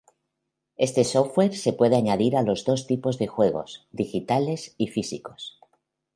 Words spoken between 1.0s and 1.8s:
software se